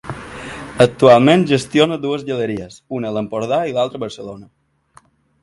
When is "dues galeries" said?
2.07-2.79